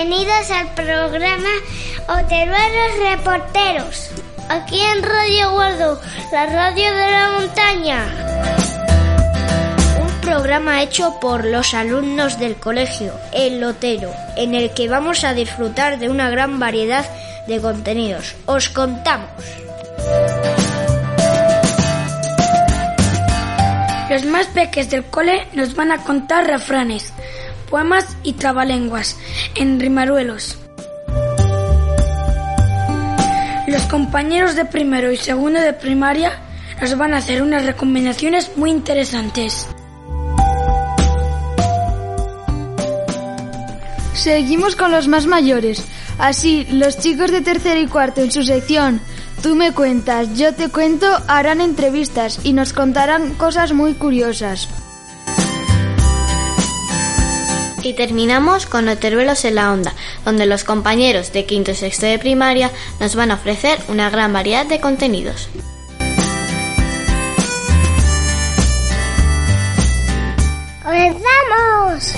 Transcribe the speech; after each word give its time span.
Bienvenidos 0.00 0.50
al 0.52 0.72
programa 0.74 1.48
Oteruelos 2.06 2.98
Reporteros. 3.00 4.10
Aquí 4.48 4.80
en 4.80 5.02
Radio 5.02 5.50
Guardo, 5.50 6.00
la 6.30 6.46
radio 6.46 6.84
de 6.84 7.10
la 7.10 7.30
montaña. 7.32 8.04
Un 10.00 10.20
programa 10.20 10.82
hecho 10.84 11.18
por 11.20 11.44
los 11.44 11.74
alumnos 11.74 12.38
del 12.38 12.54
colegio 12.54 13.12
El 13.32 13.60
Lotero, 13.60 14.12
en 14.36 14.54
el 14.54 14.72
que 14.72 14.88
vamos 14.88 15.24
a 15.24 15.34
disfrutar 15.34 15.98
de 15.98 16.08
una 16.08 16.30
gran 16.30 16.60
variedad 16.60 17.04
de 17.48 17.60
contenidos. 17.60 18.36
Os 18.46 18.68
contamos. 18.68 19.28
Los 24.08 24.24
más 24.26 24.46
peques 24.46 24.90
del 24.90 25.04
cole 25.06 25.48
nos 25.54 25.74
van 25.74 25.90
a 25.90 26.04
contar 26.04 26.46
refranes, 26.46 27.12
poemas 27.70 28.16
y 28.22 28.34
trabalenguas 28.34 29.16
en 29.54 29.80
rimaruelos. 29.80 30.58
Los 33.66 33.82
compañeros 33.82 34.56
de 34.56 34.64
primero 34.64 35.12
y 35.12 35.16
segundo 35.16 35.60
de 35.60 35.72
primaria 35.72 36.40
nos 36.80 36.96
van 36.96 37.14
a 37.14 37.18
hacer 37.18 37.42
unas 37.42 37.66
recomendaciones 37.66 38.56
muy 38.56 38.70
interesantes. 38.70 39.68
Seguimos 44.14 44.74
con 44.74 44.90
los 44.90 45.06
más 45.06 45.26
mayores. 45.26 45.84
Así, 46.18 46.66
los 46.72 46.98
chicos 46.98 47.30
de 47.30 47.40
tercero 47.40 47.80
y 47.80 47.86
cuarto 47.86 48.22
en 48.22 48.32
su 48.32 48.42
sección 48.42 49.00
Tú 49.42 49.54
me 49.54 49.72
cuentas, 49.72 50.36
yo 50.36 50.52
te 50.52 50.68
cuento 50.68 51.06
harán 51.28 51.60
entrevistas 51.60 52.40
y 52.42 52.52
nos 52.52 52.72
contarán 52.72 53.34
cosas 53.34 53.72
muy 53.72 53.94
curiosas. 53.94 54.68
Y 57.88 57.94
terminamos 57.94 58.66
con 58.66 58.86
Oteruelos 58.86 59.46
en 59.46 59.54
la 59.54 59.72
Onda, 59.72 59.94
donde 60.22 60.44
los 60.44 60.62
compañeros 60.62 61.32
de 61.32 61.46
quinto 61.46 61.70
y 61.70 61.74
sexto 61.74 62.04
de 62.04 62.18
primaria 62.18 62.70
nos 63.00 63.14
van 63.14 63.30
a 63.30 63.36
ofrecer 63.36 63.78
una 63.88 64.10
gran 64.10 64.30
variedad 64.30 64.66
de 64.66 64.78
contenidos. 64.78 65.48
¡Comenzamos! 70.82 72.12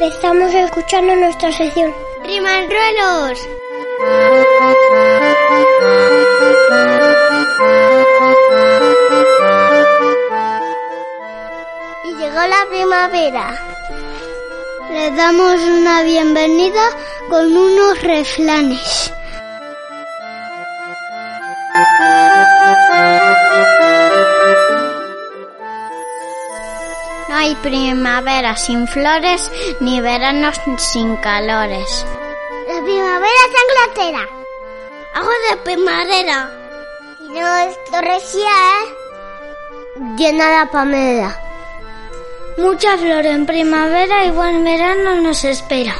Empezamos 0.00 0.54
escuchando 0.54 1.14
nuestra 1.14 1.52
sección. 1.52 1.94
¡Rimanruelos! 2.24 3.38
Primavera. 12.76 13.54
Le 14.90 15.10
damos 15.12 15.60
una 15.62 16.02
bienvenida 16.02 16.82
con 17.30 17.56
unos 17.56 18.02
refranes. 18.02 19.12
No 27.28 27.34
hay 27.34 27.54
primavera 27.56 28.56
sin 28.56 28.86
flores 28.86 29.50
ni 29.80 30.00
veranos 30.02 30.60
sin 30.76 31.16
calores. 31.16 32.04
La 32.68 32.82
primavera 32.82 33.40
es 33.46 33.54
Inglaterra. 33.64 34.28
Ajo 35.14 35.30
de 35.50 35.56
primavera. 35.64 36.50
Y 37.20 37.28
no 37.28 37.74
torrecía, 37.90 38.50
¿eh? 38.50 40.14
Llena 40.18 40.50
la 40.50 40.70
palmera. 40.70 41.45
Mucha 42.58 42.96
flor 42.96 43.26
en 43.26 43.44
primavera 43.44 44.24
y 44.24 44.30
buen 44.30 44.64
verano 44.64 45.16
nos 45.16 45.44
espera. 45.44 45.94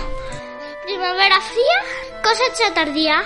Primavera 0.84 1.38
fría, 1.40 1.78
cosecha 2.22 2.72
tardía. 2.72 3.22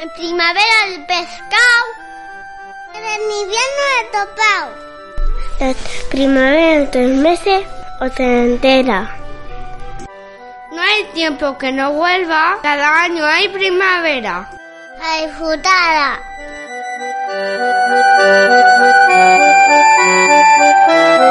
En 0.00 0.10
primavera 0.10 0.86
el 0.88 1.06
pescado. 1.06 1.84
En 2.94 3.22
invierno 3.22 3.82
el 4.00 4.06
topao. 4.10 4.68
La 5.60 5.74
primavera 6.10 6.74
en 6.74 6.90
tres 6.90 7.08
meses 7.08 7.64
o 8.00 8.08
se 8.08 8.22
entera. 8.22 9.16
No 10.70 10.82
hay 10.82 11.04
tiempo 11.14 11.56
que 11.56 11.72
no 11.72 11.92
vuelva, 11.92 12.58
cada 12.62 13.02
año 13.02 13.24
hay 13.24 13.48
primavera. 13.48 14.50
A 15.00 15.26
disfrutarla. 15.26 16.20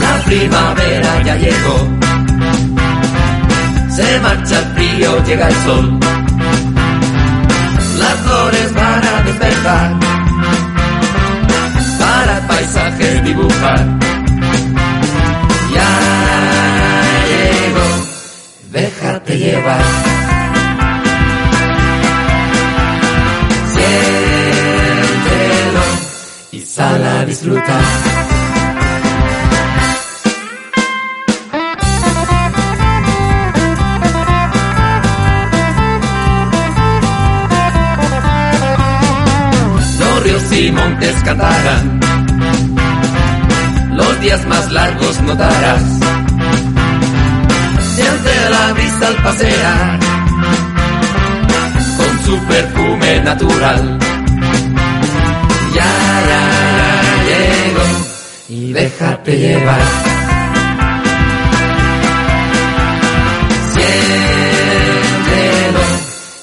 La 0.00 0.22
primavera 0.24 1.22
ya 1.22 1.36
llegó. 1.36 1.88
Se 3.90 4.20
marcha 4.20 4.58
el 4.58 4.64
frío, 4.74 5.24
llega 5.24 5.48
el 5.48 5.54
sol. 5.54 6.00
Las 7.98 8.14
flores 8.20 8.74
van 8.74 9.04
a 9.06 9.22
despertar. 9.22 9.96
Para 11.98 12.38
el 12.38 12.46
paisaje 12.46 13.22
dibujar. 13.22 13.86
Ya 15.74 15.90
llegó. 17.30 17.88
Déjate 18.72 19.38
llevar. 19.38 20.17
Sal 26.78 27.04
a 27.04 27.24
disfrutar. 27.24 27.84
los 39.98 40.22
ríos 40.22 40.52
y 40.52 40.70
montes 40.70 41.16
cantarán. 41.24 42.00
Los 43.96 44.20
días 44.20 44.46
más 44.46 44.70
largos 44.70 45.20
notarás. 45.22 45.82
Siente 47.94 48.34
la 48.50 48.72
brisa 48.74 49.06
al 49.08 49.16
pasear. 49.24 49.98
Con 51.98 52.12
su 52.24 52.38
perfume 52.46 53.20
natural. 53.24 54.07
Déjate 58.78 59.36
llevar. 59.36 59.80
Siéntelo 63.72 65.00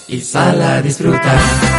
y 0.07 0.21
sal 0.21 0.61
a 0.61 0.81
disfrutar. 0.81 1.74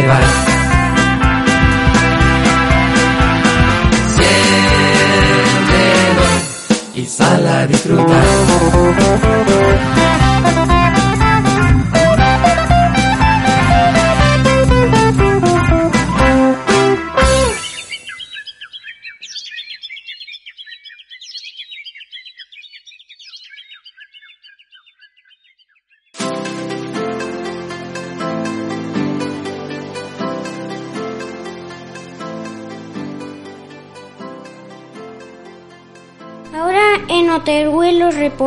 Llevar. 0.00 0.39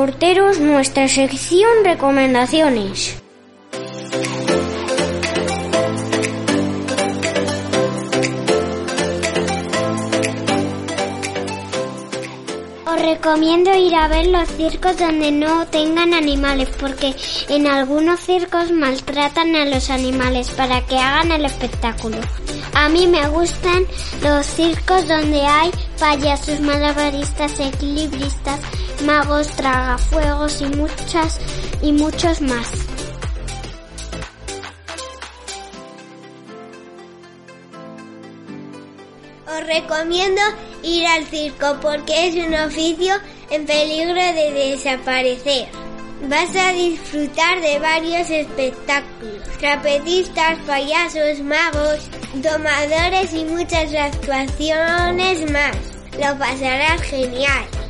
Reporteros 0.04 0.60
nuestra 0.60 1.08
sección 1.08 1.86
recomendaciones. 1.86 3.24
Os 12.86 13.02
recomiendo 13.02 13.74
ir 13.76 13.96
a 13.96 14.10
ver 14.10 14.26
los 14.26 14.50
circos 14.50 14.98
donde 14.98 15.32
no 15.32 15.66
tengan 15.68 16.14
animales 16.14 16.68
porque 16.78 17.16
en 17.48 17.68
algunos 17.68 18.20
circos 18.20 18.72
maltratan 18.72 19.56
a 19.56 19.64
los 19.64 19.90
animales 19.90 20.50
para 20.50 20.86
que 20.86 20.98
hagan 20.98 21.32
el 21.32 21.46
espectáculo. 21.46 22.18
A 22.74 22.90
mí 22.90 23.08
me 23.08 23.26
gustan 23.30 23.86
los 24.22 24.46
circos 24.46 25.08
donde 25.08 25.46
hay 25.46 25.72
payasos, 25.98 26.60
malabaristas, 26.60 27.58
equilibristas, 27.62 28.60
magos, 29.04 29.48
tragafuegos 29.50 30.62
y 30.62 30.66
muchas 30.66 31.40
y 31.82 31.92
muchos 31.92 32.42
más. 32.42 32.70
Os 39.46 39.68
recomiendo 39.68 40.42
ir 40.82 41.06
al 41.06 41.26
circo 41.26 41.78
porque 41.82 42.28
es 42.28 42.36
un 42.36 42.54
oficio 42.56 43.16
en 43.50 43.66
peligro 43.66 44.16
de 44.16 44.52
desaparecer. 44.52 45.68
Vas 46.28 46.56
a 46.56 46.72
disfrutar 46.72 47.62
de 47.62 47.80
varios 47.80 48.30
espectáculos, 48.30 49.44
trapecistas, 49.60 50.58
payasos, 50.66 51.42
magos, 51.42 52.10
domadores 52.36 53.34
y 53.34 53.44
muchas 53.44 53.94
actuaciones 53.94 55.52
más. 55.52 55.76
Lo 56.14 56.38
pasarás 56.40 57.02
genial. 57.02 57.83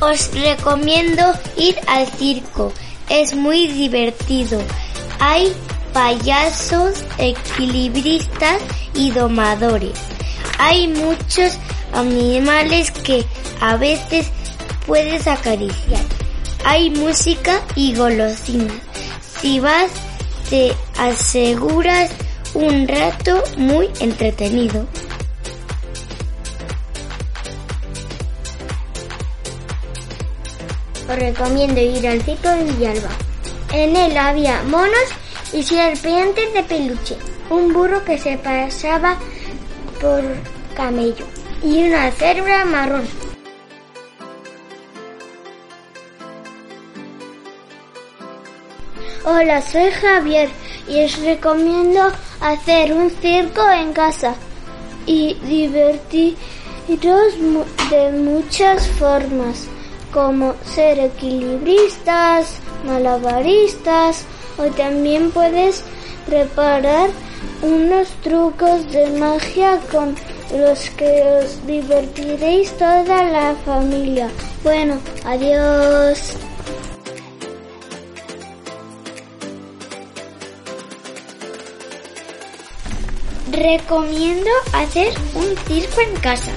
Os 0.00 0.30
recomiendo 0.32 1.22
ir 1.56 1.76
al 1.86 2.06
circo. 2.06 2.72
Es 3.08 3.34
muy 3.34 3.66
divertido. 3.66 4.60
Hay 5.18 5.52
payasos, 5.92 7.04
equilibristas 7.18 8.62
y 8.94 9.10
domadores. 9.10 9.98
Hay 10.58 10.88
muchos 10.88 11.58
animales 11.92 12.90
que 12.90 13.26
a 13.60 13.76
veces 13.76 14.30
puedes 14.86 15.26
acariciar. 15.26 16.02
Hay 16.64 16.90
música 16.90 17.60
y 17.74 17.94
golosinas. 17.94 18.72
Si 19.40 19.60
vas, 19.60 19.90
te 20.48 20.72
aseguras 20.98 22.10
un 22.54 22.88
rato 22.88 23.42
muy 23.56 23.88
entretenido. 24.00 24.86
Os 31.10 31.16
recomiendo 31.16 31.80
ir 31.80 32.06
al 32.06 32.22
circo 32.22 32.48
de 32.50 32.64
Villalba. 32.64 33.10
En 33.72 33.96
él 33.96 34.16
había 34.16 34.62
monos 34.62 35.08
y 35.52 35.64
serpientes 35.64 36.54
de 36.54 36.62
peluche, 36.62 37.16
un 37.50 37.72
burro 37.72 38.04
que 38.04 38.16
se 38.16 38.38
pasaba 38.38 39.18
por 40.00 40.22
camello 40.76 41.26
y 41.64 41.82
una 41.82 42.12
cebra 42.12 42.64
marrón. 42.64 43.08
Hola, 49.24 49.62
soy 49.62 49.90
Javier 49.90 50.48
y 50.86 51.04
os 51.04 51.18
recomiendo 51.18 52.02
hacer 52.40 52.92
un 52.92 53.10
circo 53.10 53.68
en 53.68 53.92
casa 53.92 54.36
y 55.06 55.34
divertiros 55.42 57.34
de 57.90 58.12
muchas 58.12 58.86
formas, 58.90 59.66
como 60.12 60.54
ser 60.64 60.98
equilibristas, 60.98 62.58
malabaristas 62.84 64.24
o 64.58 64.64
también 64.72 65.30
puedes 65.30 65.84
preparar 66.26 67.10
unos 67.62 68.08
trucos 68.22 68.90
de 68.90 69.06
magia 69.18 69.78
con 69.90 70.14
los 70.56 70.90
que 70.90 71.22
os 71.22 71.66
divertiréis 71.66 72.72
toda 72.76 73.24
la 73.24 73.54
familia. 73.64 74.28
Bueno, 74.62 74.98
adiós. 75.24 76.36
Recomiendo 83.52 84.50
hacer 84.72 85.12
un 85.34 85.56
circo 85.66 86.00
en 86.00 86.16
casa. 86.20 86.52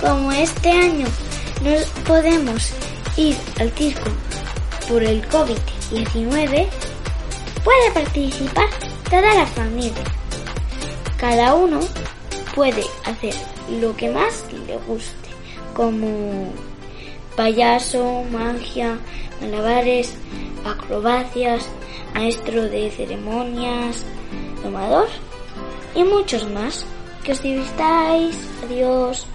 Como 0.00 0.32
este 0.32 0.70
año 0.70 1.06
no 1.62 1.72
podemos 2.04 2.72
ir 3.16 3.36
al 3.58 3.70
circo 3.72 4.10
por 4.88 5.02
el 5.02 5.26
COVID-19, 5.28 6.68
puede 7.64 7.90
participar 7.92 8.68
toda 9.08 9.34
la 9.34 9.46
familia. 9.46 10.04
Cada 11.16 11.54
uno 11.54 11.80
puede 12.54 12.84
hacer 13.04 13.34
lo 13.80 13.96
que 13.96 14.10
más 14.10 14.44
le 14.66 14.76
guste, 14.78 15.30
como 15.74 16.52
payaso, 17.36 18.24
magia, 18.30 18.98
malabares, 19.40 20.14
acrobacias, 20.64 21.66
maestro 22.14 22.62
de 22.62 22.90
ceremonias, 22.90 24.04
domador 24.62 25.08
y 25.94 26.04
muchos 26.04 26.48
más. 26.50 26.84
Que 27.24 27.32
os 27.32 27.42
divirtáis. 27.42 28.36
Adiós. 28.64 29.26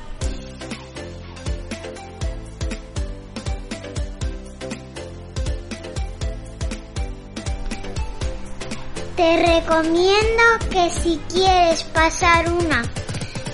Te 9.16 9.38
recomiendo 9.38 10.44
que 10.70 10.92
si 10.92 11.18
quieres 11.32 11.84
pasar 11.86 12.52
una 12.52 12.84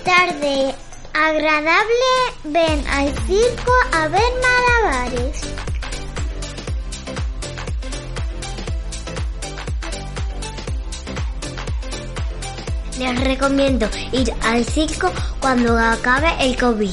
tarde 0.03 0.73
agradable, 1.13 2.11
ven 2.45 2.83
al 2.87 3.13
circo 3.27 3.71
a 3.93 4.07
ver 4.07 4.23
malabares. 4.41 5.41
Les 12.97 13.23
recomiendo 13.23 13.87
ir 14.13 14.33
al 14.43 14.65
circo 14.65 15.11
cuando 15.39 15.77
acabe 15.77 16.29
el 16.39 16.57
COVID. 16.57 16.89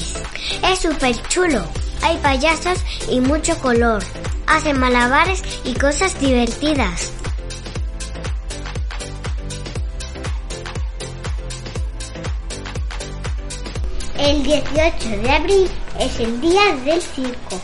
Es 0.71 0.79
súper 0.79 1.19
chulo. 1.27 1.63
Hay 2.03 2.17
payasos 2.17 2.77
y 3.09 3.19
mucho 3.19 3.57
color. 3.57 4.03
Hacen 4.45 4.79
malabares 4.79 5.41
y 5.63 5.73
cosas 5.73 6.19
divertidas. 6.19 7.18
El 14.29 14.43
18 14.43 15.09
de 15.23 15.31
abril 15.31 15.67
es 15.99 16.19
el 16.19 16.39
día 16.39 16.75
del 16.85 17.01
circo. 17.01 17.59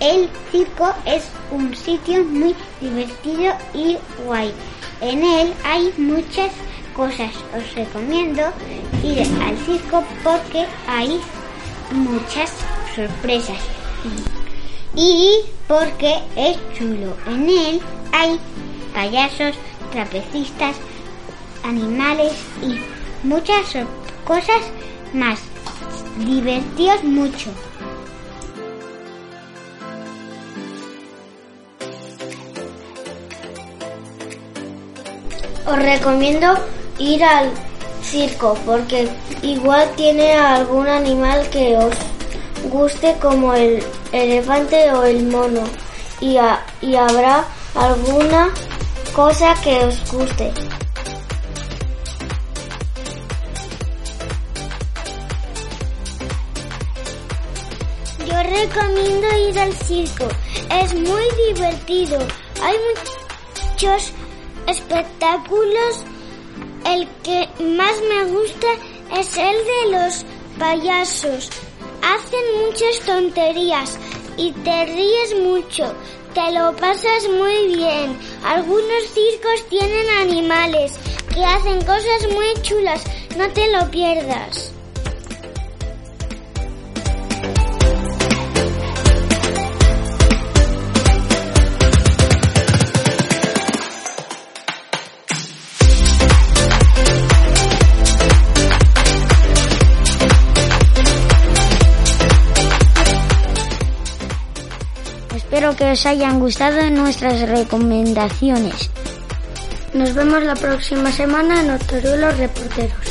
El 0.00 0.28
circo 0.52 0.92
es 1.06 1.22
un 1.50 1.74
sitio 1.74 2.24
muy 2.24 2.54
divertido 2.78 3.54
y 3.72 3.96
guay. 4.22 4.52
En 5.00 5.24
él 5.24 5.54
hay 5.64 5.90
muchas 5.96 6.50
cosas. 6.94 7.30
Os 7.56 7.74
recomiendo 7.74 8.42
ir 9.02 9.20
al 9.42 9.56
circo 9.64 10.04
porque 10.22 10.66
hay 10.86 11.18
muchas 11.92 12.52
sorpresas. 12.94 13.56
Y 14.94 15.38
porque 15.66 16.18
es 16.36 16.58
chulo. 16.76 17.16
En 17.26 17.48
él 17.48 17.80
hay 18.12 18.38
payasos, 18.92 19.56
trapecistas, 19.90 20.76
animales 21.64 22.34
y 22.60 22.78
muchas 23.26 23.74
cosas 24.26 24.60
más. 25.14 25.47
Divertíos 26.18 27.04
mucho. 27.04 27.50
Os 35.66 35.76
recomiendo 35.76 36.54
ir 36.98 37.22
al 37.22 37.50
circo 38.02 38.56
porque 38.66 39.08
igual 39.42 39.88
tiene 39.96 40.32
algún 40.32 40.88
animal 40.88 41.48
que 41.50 41.76
os 41.76 41.94
guste 42.70 43.16
como 43.20 43.54
el 43.54 43.82
elefante 44.12 44.90
o 44.92 45.04
el 45.04 45.26
mono 45.26 45.62
y, 46.20 46.36
y 46.80 46.96
habrá 46.96 47.44
alguna 47.74 48.48
cosa 49.14 49.54
que 49.62 49.84
os 49.84 50.10
guste. 50.10 50.52
Recomiendo 58.68 59.26
ir 59.48 59.58
al 59.58 59.72
circo. 59.72 60.28
Es 60.70 60.94
muy 60.94 61.24
divertido. 61.46 62.18
Hay 62.62 62.76
muchos 63.74 64.12
espectáculos. 64.66 66.04
El 66.86 67.08
que 67.22 67.48
más 67.76 67.94
me 68.08 68.24
gusta 68.32 68.66
es 69.18 69.36
el 69.36 69.56
de 69.64 69.98
los 69.98 70.24
payasos. 70.58 71.50
Hacen 72.02 72.64
muchas 72.64 73.00
tonterías 73.06 73.98
y 74.36 74.52
te 74.52 74.84
ríes 74.86 75.40
mucho. 75.42 75.92
Te 76.34 76.52
lo 76.52 76.74
pasas 76.76 77.28
muy 77.28 77.74
bien. 77.74 78.18
Algunos 78.44 79.02
circos 79.12 79.68
tienen 79.68 80.08
animales 80.20 80.94
que 81.34 81.44
hacen 81.44 81.80
cosas 81.80 82.32
muy 82.32 82.62
chulas. 82.62 83.02
No 83.36 83.48
te 83.50 83.70
lo 83.72 83.90
pierdas. 83.90 84.67
Os 105.90 106.06
hayan 106.06 106.40
gustado 106.40 106.78
nuestras 106.90 107.40
recomendaciones. 107.48 108.90
Nos 109.94 110.14
vemos 110.14 110.42
la 110.42 110.54
próxima 110.54 111.10
semana 111.10 111.60
en 111.60 111.68
los 111.68 111.80
Reporteros. 112.36 113.07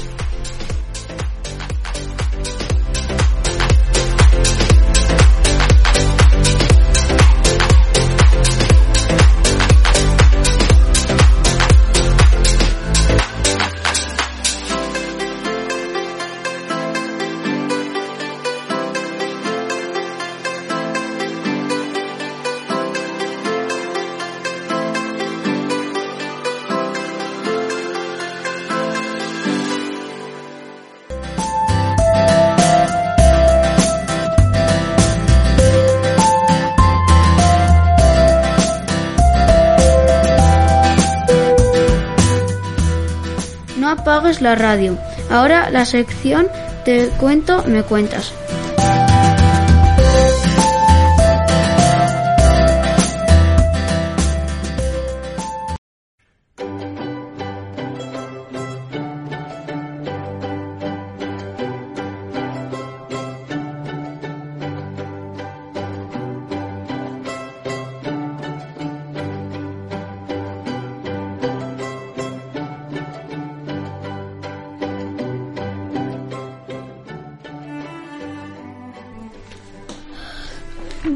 La 44.41 44.55
radio. 44.55 44.97
Ahora 45.29 45.69
la 45.69 45.85
sección 45.85 46.47
Te 46.85 47.09
cuento, 47.19 47.63
me 47.67 47.83
cuentas. 47.83 48.31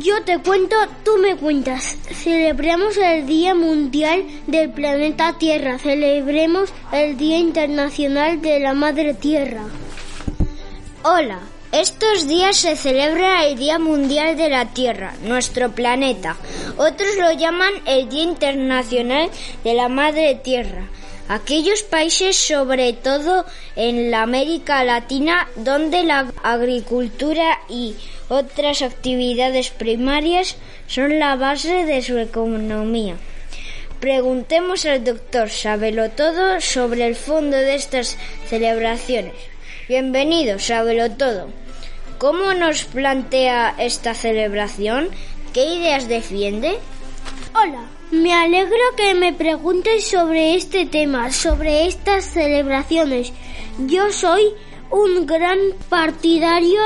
Yo 0.04 0.24
te 0.24 0.40
cuento, 0.40 0.76
tú 1.04 1.18
me 1.18 1.36
cuentas. 1.36 1.96
Celebramos 2.24 2.98
el 2.98 3.28
Día 3.28 3.54
Mundial 3.54 4.24
del 4.48 4.72
Planeta 4.72 5.38
Tierra. 5.38 5.78
Celebremos 5.78 6.74
el 6.92 7.18
Día 7.18 7.38
Internacional 7.38 8.42
de 8.42 8.60
la 8.62 8.74
Madre 8.74 9.14
Tierra. 9.14 9.62
Hola, 11.04 11.40
estos 11.72 12.28
días 12.28 12.58
se 12.58 12.76
celebra 12.78 13.46
el 13.46 13.60
Día 13.60 13.78
Mundial 13.78 14.38
de 14.38 14.50
la 14.50 14.74
Tierra, 14.74 15.14
nuestro 15.24 15.72
planeta. 15.72 16.36
Otros 16.78 17.18
lo 17.18 17.32
llaman 17.34 17.74
el 17.86 18.10
Día 18.10 18.24
Internacional 18.24 19.30
de 19.64 19.74
la 19.76 19.88
Madre 19.88 20.34
Tierra. 20.36 20.88
Aquellos 21.28 21.84
países, 21.84 22.36
sobre 22.36 22.94
todo 22.94 23.46
en 23.76 24.10
la 24.10 24.24
América 24.24 24.84
Latina, 24.84 25.48
donde 25.56 26.04
la 26.04 26.32
agricultura 26.44 27.60
y 27.70 27.96
otras 28.32 28.82
actividades 28.82 29.72
primarias 29.72 30.56
son 30.88 31.20
la 31.20 31.36
base 31.36 31.86
de 31.86 32.02
su 32.02 32.18
economía. 32.18 33.18
Preguntemos 34.00 34.86
al 34.86 35.04
doctor 35.04 35.50
Sabelo 35.50 36.10
Todo 36.12 36.62
sobre 36.62 37.08
el 37.08 37.18
fondo 37.18 37.58
de 37.58 37.76
estas 37.76 38.18
celebraciones. 38.48 39.34
Bienvenido, 39.90 40.60
Sabelo 40.60 41.12
Todo. 41.12 41.50
¿Cómo 42.20 42.54
nos 42.54 42.86
plantea 42.86 43.76
esta 43.78 44.14
celebración? 44.14 45.10
¿Qué 45.54 45.66
ideas 45.66 46.08
defiende? 46.08 46.78
Hola, 47.54 47.84
me 48.12 48.34
alegro 48.34 48.96
que 48.96 49.14
me 49.14 49.34
preguntes 49.34 50.08
sobre 50.08 50.56
este 50.56 50.86
tema, 50.86 51.34
sobre 51.34 51.86
estas 51.86 52.24
celebraciones. 52.24 53.34
Yo 53.88 54.10
soy 54.14 54.54
un 54.90 55.26
gran 55.26 55.58
partidario 55.90 56.80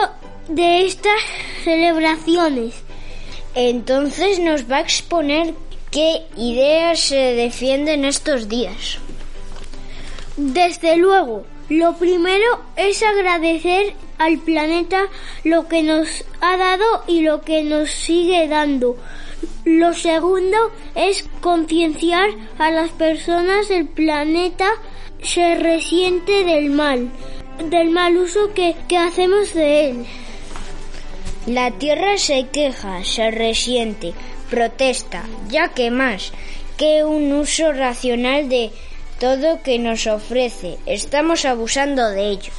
de 0.48 0.86
estas 0.86 1.20
celebraciones. 1.64 2.76
Entonces 3.56 4.40
nos 4.40 4.70
va 4.70 4.78
a 4.78 4.82
exponer 4.82 5.54
qué 5.92 6.24
ideas 6.38 7.00
se 7.00 7.16
defienden 7.16 8.06
estos 8.06 8.50
días. 8.50 9.00
Desde 10.38 10.98
luego, 10.98 11.46
lo 11.70 11.96
primero 11.98 12.62
es 12.76 13.02
agradecer 13.02 13.94
al 14.18 14.38
planeta 14.40 15.08
lo 15.44 15.68
que 15.68 15.84
nos 15.84 16.26
ha 16.42 16.58
dado 16.58 17.04
y 17.08 17.22
lo 17.22 17.42
que 17.42 17.64
nos 17.64 17.90
sigue 17.90 18.48
dando. 18.48 18.98
Lo 19.64 19.94
segundo 19.94 20.58
es 20.96 21.28
concienciar 21.42 22.30
a 22.58 22.72
las 22.72 22.92
personas 22.92 23.70
del 23.70 23.88
planeta 23.88 24.70
se 25.22 25.56
resiente 25.56 26.44
del 26.44 26.70
mal, 26.70 27.10
del 27.70 27.90
mal 27.90 28.18
uso 28.18 28.54
que, 28.54 28.76
que 28.88 28.98
hacemos 28.98 29.54
de 29.54 29.90
él. 29.90 30.06
La 31.46 31.72
tierra 31.72 32.18
se 32.18 32.48
queja, 32.48 33.04
se 33.04 33.30
resiente, 33.30 34.14
protesta, 34.50 35.24
ya 35.50 35.70
que 35.70 35.92
más 35.92 36.32
que 36.78 37.04
un 37.04 37.32
uso 37.34 37.72
racional 37.72 38.50
de 38.50 38.72
todo 39.20 39.62
que 39.62 39.80
nos 39.80 40.08
ofrece, 40.08 40.78
estamos 40.86 41.46
abusando 41.46 42.10
de 42.10 42.30
ello. 42.30 42.52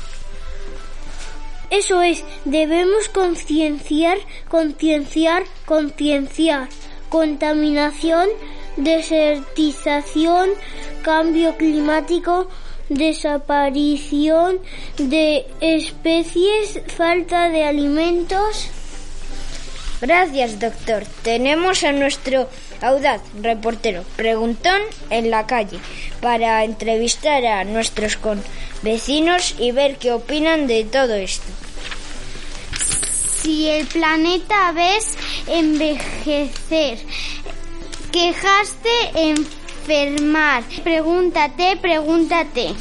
Eso 1.71 2.01
es, 2.01 2.25
debemos 2.45 3.09
concienciar, 3.09 4.19
concienciar, 4.49 5.43
concienciar. 5.65 6.69
Contaminación, 7.09 8.29
desertización, 8.77 10.51
cambio 11.03 11.57
climático, 11.57 12.49
desaparición 12.89 14.59
de 14.99 15.47
especies, 15.61 16.81
falta 16.89 17.49
de 17.49 17.65
alimentos. 17.65 18.71
Gracias, 20.01 20.61
doctor. 20.61 21.05
Tenemos 21.23 21.83
a 21.83 21.93
nuestro 21.93 22.49
audaz 22.83 23.23
reportero 23.41 24.05
preguntón 24.17 24.81
en 25.11 25.31
la 25.31 25.47
calle 25.47 25.79
para 26.21 26.65
entrevistar 26.65 27.45
a 27.47 27.65
nuestros 27.65 28.19
vecinos 28.83 29.55
y 29.59 29.73
ver 29.73 29.97
qué 29.97 30.13
opinan 30.13 30.67
de 30.67 30.85
todo 30.85 31.15
esto. 31.15 31.47
Si 33.43 33.69
el 33.69 33.87
planeta 33.87 34.73
ves 34.73 35.17
envejecer, 35.47 36.99
quejaste 38.13 38.89
enfermar, 39.15 40.65
pregúntate, 40.83 41.77
pregúntate. 41.81 42.75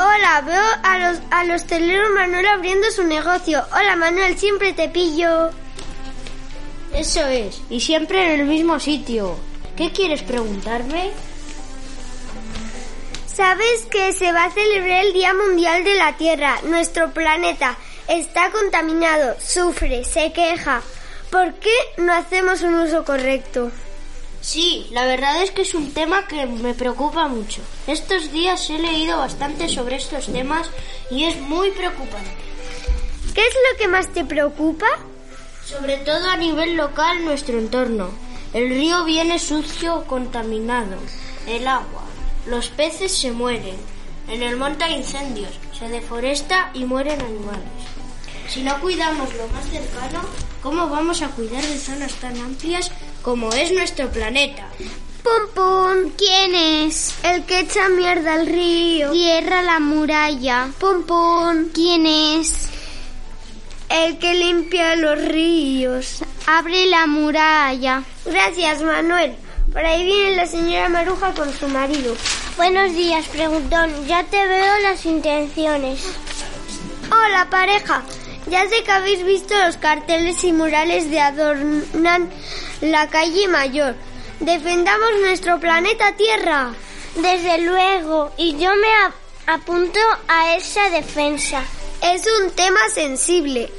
Hola, 0.00 0.42
veo 0.46 0.64
a 0.84 0.98
los, 0.98 1.18
al 1.32 1.50
hostelero 1.50 2.10
Manuel 2.14 2.46
abriendo 2.46 2.88
su 2.92 3.02
negocio. 3.02 3.64
Hola 3.72 3.96
Manuel, 3.96 4.38
siempre 4.38 4.72
te 4.72 4.88
pillo. 4.88 5.50
Eso 6.94 7.26
es, 7.26 7.60
y 7.68 7.80
siempre 7.80 8.22
en 8.32 8.40
el 8.40 8.46
mismo 8.46 8.78
sitio. 8.78 9.36
¿Qué 9.76 9.90
quieres 9.90 10.22
preguntarme? 10.22 11.10
¿Sabes 13.26 13.86
que 13.90 14.12
se 14.12 14.30
va 14.30 14.44
a 14.44 14.52
celebrar 14.52 15.04
el 15.04 15.12
Día 15.14 15.34
Mundial 15.34 15.82
de 15.82 15.96
la 15.96 16.16
Tierra? 16.16 16.60
Nuestro 16.62 17.10
planeta 17.10 17.76
está 18.06 18.52
contaminado, 18.52 19.34
sufre, 19.40 20.04
se 20.04 20.32
queja. 20.32 20.80
¿Por 21.32 21.54
qué 21.54 21.74
no 21.96 22.12
hacemos 22.12 22.62
un 22.62 22.74
uso 22.74 23.04
correcto? 23.04 23.72
Sí, 24.40 24.86
la 24.92 25.04
verdad 25.04 25.42
es 25.42 25.50
que 25.50 25.62
es 25.62 25.74
un 25.74 25.92
tema 25.92 26.26
que 26.26 26.46
me 26.46 26.74
preocupa 26.74 27.28
mucho. 27.28 27.60
Estos 27.86 28.32
días 28.32 28.70
he 28.70 28.78
leído 28.78 29.18
bastante 29.18 29.68
sobre 29.68 29.96
estos 29.96 30.26
temas 30.26 30.70
y 31.10 31.24
es 31.24 31.40
muy 31.40 31.70
preocupante. 31.72 32.30
¿Qué 33.34 33.46
es 33.46 33.54
lo 33.54 33.78
que 33.78 33.88
más 33.88 34.12
te 34.12 34.24
preocupa? 34.24 34.86
Sobre 35.64 35.98
todo 35.98 36.30
a 36.30 36.36
nivel 36.36 36.76
local 36.76 37.24
nuestro 37.24 37.58
entorno. 37.58 38.10
El 38.54 38.70
río 38.70 39.04
viene 39.04 39.38
sucio, 39.38 40.04
contaminado. 40.06 40.96
El 41.46 41.66
agua. 41.66 42.04
Los 42.46 42.68
peces 42.68 43.12
se 43.12 43.32
mueren. 43.32 43.76
En 44.28 44.42
el 44.42 44.56
monte 44.56 44.84
hay 44.84 44.94
incendios. 44.94 45.50
Se 45.78 45.88
deforesta 45.88 46.70
y 46.74 46.84
mueren 46.84 47.20
animales. 47.20 47.68
Si 48.48 48.62
no 48.62 48.80
cuidamos 48.80 49.34
lo 49.34 49.46
más 49.48 49.68
cercano, 49.68 50.22
¿cómo 50.62 50.88
vamos 50.88 51.20
a 51.20 51.28
cuidar 51.28 51.62
de 51.62 51.78
zonas 51.78 52.14
tan 52.14 52.38
amplias 52.38 52.90
como 53.22 53.52
es 53.52 53.72
nuestro 53.72 54.08
planeta? 54.08 54.68
Pum 55.22 55.54
pum, 55.54 56.12
¿quién 56.16 56.54
es? 56.54 57.14
El 57.22 57.44
que 57.44 57.60
echa 57.60 57.88
mierda 57.88 58.34
al 58.34 58.46
río. 58.46 59.12
Cierra 59.12 59.62
la 59.62 59.78
muralla. 59.80 60.68
Pum 60.78 61.02
pum, 61.04 61.68
¿Quién 61.74 62.06
es? 62.06 62.68
el 63.88 64.18
que 64.18 64.34
limpia 64.34 64.96
los 64.96 65.18
ríos. 65.24 66.18
Abre 66.46 66.86
la 66.86 67.06
muralla. 67.06 68.02
Gracias, 68.24 68.82
Manuel. 68.82 69.34
Por 69.72 69.84
ahí 69.84 70.04
viene 70.04 70.36
la 70.36 70.46
señora 70.46 70.88
Maruja 70.88 71.32
con 71.32 71.52
su 71.54 71.68
marido. 71.68 72.14
Buenos 72.56 72.94
días, 72.94 73.26
preguntón. 73.28 74.06
Ya 74.06 74.24
te 74.24 74.46
veo 74.46 74.78
las 74.82 75.04
intenciones. 75.06 76.00
Hola, 77.10 77.48
pareja. 77.50 78.02
Ya 78.50 78.66
sé 78.68 78.82
que 78.82 78.90
habéis 78.90 79.24
visto 79.24 79.54
los 79.64 79.76
carteles 79.76 80.42
y 80.44 80.52
murales 80.52 81.10
de 81.10 81.20
adornan 81.20 82.30
la 82.80 83.08
calle 83.08 83.48
mayor. 83.48 83.94
Defendamos 84.40 85.10
nuestro 85.20 85.58
planeta 85.58 86.12
Tierra. 86.16 86.70
Desde 87.16 87.58
luego, 87.58 88.30
y 88.36 88.52
yo 88.58 88.70
me 88.76 88.92
ap- 89.06 89.14
apunto 89.46 89.98
a 90.28 90.54
esa 90.56 90.88
defensa. 90.90 91.62
Es 92.02 92.22
un 92.40 92.50
tema 92.52 92.80
sensible. 92.94 93.72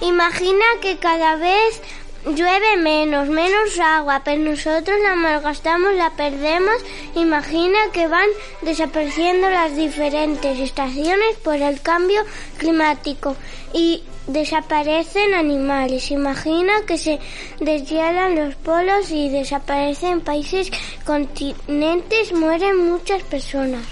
Imagina 0.00 0.64
que 0.82 0.98
cada 0.98 1.36
vez 1.36 1.80
llueve 2.26 2.76
menos, 2.76 3.28
menos 3.28 3.78
agua, 3.80 4.20
pero 4.24 4.42
nosotros 4.42 4.98
la 5.02 5.14
malgastamos, 5.14 5.94
la 5.94 6.10
perdemos. 6.10 6.74
Imagina 7.14 7.78
que 7.92 8.06
van 8.06 8.28
desapareciendo 8.62 9.48
las 9.48 9.74
diferentes 9.74 10.58
estaciones 10.58 11.36
por 11.42 11.54
el 11.56 11.80
cambio 11.80 12.22
climático 12.58 13.34
y 13.72 14.02
desaparecen 14.28 15.34
animales. 15.34 16.10
Imagina 16.10 16.72
que 16.86 16.96
se 16.96 17.18
deshielan 17.60 18.36
los 18.36 18.54
polos 18.54 19.10
y 19.10 19.28
desaparecen 19.30 20.20
países, 20.20 20.70
continentes, 21.04 22.32
mueren 22.32 22.88
muchas 22.88 23.22
personas. 23.24 23.82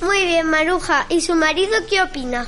Muy 0.00 0.24
bien, 0.24 0.48
Maruja. 0.48 1.06
¿Y 1.08 1.20
su 1.20 1.34
marido 1.34 1.72
qué 1.88 2.02
opina? 2.02 2.46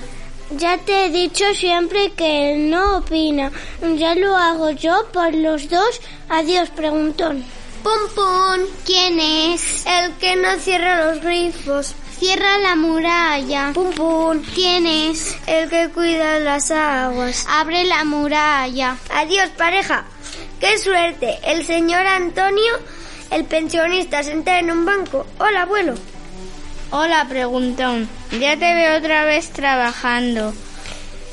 Ya 0.50 0.78
te 0.78 1.06
he 1.06 1.10
dicho 1.10 1.44
siempre 1.54 2.12
que 2.12 2.56
no 2.56 2.98
opina. 2.98 3.50
Ya 3.96 4.14
lo 4.14 4.36
hago 4.36 4.70
yo 4.70 5.06
por 5.12 5.34
los 5.34 5.68
dos. 5.68 6.00
Adiós, 6.28 6.70
preguntón. 6.70 7.44
Pum 7.82 8.14
pum. 8.14 8.66
¿Quién 8.84 9.20
es? 9.20 9.84
El 9.86 10.12
que 10.14 10.36
no 10.36 10.58
cierra 10.58 11.06
los 11.06 11.22
grifos. 11.22 11.94
Cierra 12.24 12.56
la 12.56 12.74
muralla. 12.74 13.72
Pum 13.74 13.92
pum. 13.92 14.42
¿Quién 14.54 14.86
es? 14.86 15.36
El 15.46 15.68
que 15.68 15.90
cuida 15.90 16.38
las 16.38 16.70
aguas. 16.70 17.44
Abre 17.46 17.84
la 17.84 18.02
muralla. 18.04 18.96
Adiós, 19.10 19.50
pareja. 19.58 20.06
Qué 20.58 20.78
suerte. 20.78 21.38
El 21.44 21.66
señor 21.66 22.06
Antonio, 22.06 22.72
el 23.30 23.44
pensionista, 23.44 24.22
sentado 24.22 24.56
en 24.56 24.70
un 24.70 24.86
banco. 24.86 25.26
Hola, 25.38 25.62
abuelo. 25.64 25.96
Hola, 26.92 27.26
preguntón. 27.28 28.08
Ya 28.40 28.56
te 28.56 28.74
veo 28.74 28.96
otra 28.96 29.26
vez 29.26 29.50
trabajando. 29.50 30.54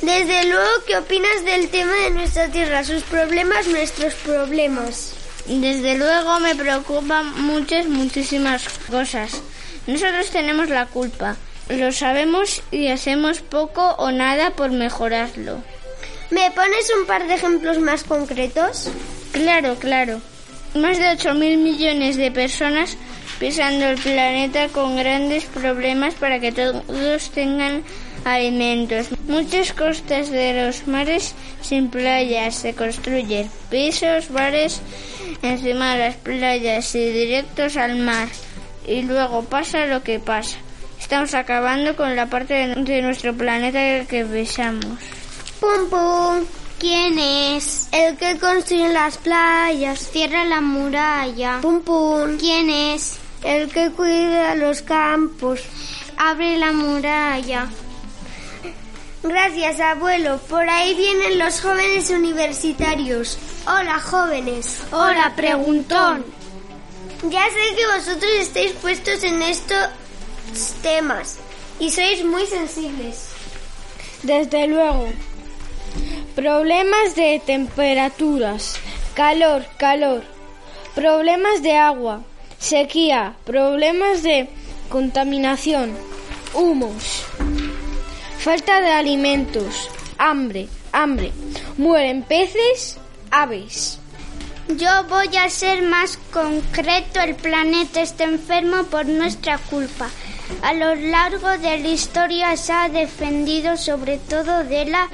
Desde 0.02 0.44
luego, 0.44 0.72
¿qué 0.86 0.98
opinas 0.98 1.46
del 1.46 1.70
tema 1.70 1.94
de 2.04 2.10
nuestra 2.10 2.50
tierra? 2.50 2.84
Sus 2.84 3.04
problemas, 3.04 3.66
nuestros 3.68 4.14
problemas. 4.16 5.14
Desde 5.48 5.98
luego 5.98 6.42
me 6.42 6.54
preocupan 6.54 7.44
muchas, 7.44 7.86
muchísimas 7.88 8.68
cosas. 8.90 9.42
Nosotros 9.88 10.30
tenemos 10.30 10.70
la 10.70 10.86
culpa. 10.86 11.36
Lo 11.70 11.92
sabemos 11.92 12.62
y 12.72 12.88
hacemos 12.88 13.42
poco 13.42 13.96
o 13.98 14.12
nada 14.12 14.52
por 14.52 14.72
mejorarlo. 14.72 15.62
¿Me 16.30 16.52
pones 16.52 16.92
un 17.00 17.08
par 17.08 17.28
de 17.28 17.36
ejemplos 17.36 17.80
más 17.80 18.04
concretos? 18.04 18.90
Claro, 19.32 19.76
claro. 19.76 20.22
Más 20.76 20.98
de 20.98 21.06
8.000 21.06 21.58
millones 21.58 22.16
de 22.16 22.32
personas 22.32 22.98
pisando 23.40 23.88
el 23.88 23.98
planeta 23.98 24.68
con 24.70 24.96
grandes 24.96 25.46
problemas 25.46 26.14
para 26.14 26.40
que 26.40 26.52
todos 26.52 27.32
tengan 27.32 27.84
alimentos. 28.24 29.08
Muchas 29.28 29.74
costas 29.74 30.30
de 30.30 30.66
los 30.66 30.88
mares 30.88 31.34
sin 31.62 31.90
playas 31.90 32.56
se 32.56 32.76
construyen 32.76 33.50
pisos, 33.70 34.30
bares 34.30 34.82
encima 35.42 35.94
de 35.94 36.00
las 36.00 36.16
playas 36.18 36.94
y 36.96 37.12
directos 37.12 37.78
al 37.78 37.98
mar. 37.98 38.28
Y 38.88 39.04
luego 39.04 39.44
pasa 39.44 39.86
lo 39.86 40.04
que 40.04 40.20
pasa. 40.20 40.58
Estamos 41.00 41.34
acabando 41.34 41.96
con 41.96 42.16
la 42.16 42.28
parte 42.28 42.54
de, 42.54 42.76
de 42.76 43.02
nuestro 43.02 43.34
planeta 43.34 44.06
que 44.08 44.24
besamos. 44.24 44.86
Pum 45.60 45.90
pum. 45.90 46.46
¿Quién 46.80 47.20
es? 47.20 47.88
El 47.92 48.18
que 48.18 48.38
construye 48.40 48.90
las 48.90 49.18
playas. 49.18 50.10
Cierra 50.12 50.46
la 50.46 50.62
muralla. 50.62 51.60
Pum 51.62 51.82
pum. 51.82 52.38
¿Quién 52.40 52.70
es? 52.70 53.20
El 53.44 53.70
que 53.70 53.92
cuida 53.92 54.56
los 54.56 54.82
campos. 54.82 55.62
Abre 56.18 56.58
la 56.58 56.72
muralla. 56.72 57.68
Gracias, 59.24 59.80
abuelo. 59.80 60.40
Por 60.50 60.68
ahí 60.68 60.96
vienen 60.96 61.38
los 61.38 61.62
jóvenes 61.62 62.10
universitarios. 62.10 63.38
Hola, 63.68 64.00
jóvenes. 64.00 64.80
Hola, 64.92 65.34
preguntón. 65.36 66.26
Ya 67.30 67.44
sé 67.50 67.76
que 67.76 67.86
vosotros 67.86 68.32
estáis 68.40 68.72
puestos 68.74 69.24
en 69.24 69.44
estos 69.44 69.90
temas 70.82 71.38
y 71.80 71.92
sois 71.92 72.26
muy 72.26 72.48
sensibles. 72.48 73.30
Desde 74.24 74.68
luego. 74.68 75.08
Problemas 76.36 77.16
de 77.16 77.40
temperaturas, 77.46 78.76
calor, 79.14 79.66
calor. 79.78 80.24
Problemas 80.96 81.62
de 81.62 81.78
agua, 81.78 82.24
sequía, 82.58 83.36
problemas 83.46 84.24
de 84.24 84.50
contaminación, 84.90 85.96
humos. 86.56 87.24
Falta 88.40 88.82
de 88.82 88.92
alimentos, 88.92 89.90
hambre, 90.18 90.68
hambre. 90.92 91.32
Mueren 91.78 92.24
peces, 92.24 92.98
aves. 93.30 94.01
Yo 94.68 95.04
voy 95.10 95.36
a 95.38 95.50
ser 95.50 95.82
más 95.82 96.18
concreto. 96.32 97.20
El 97.20 97.36
planeta 97.36 98.02
está 98.02 98.24
enfermo 98.24 98.84
por 98.84 99.06
nuestra 99.06 99.58
culpa. 99.58 100.10
A 100.62 100.74
lo 100.74 100.96
largo 100.96 101.50
de 101.58 101.80
la 101.80 101.88
historia 101.88 102.56
se 102.58 102.72
ha 102.72 102.90
defendido 102.90 103.78
sobre 103.78 104.18
todo 104.18 104.64
de 104.64 104.86
la 104.86 105.10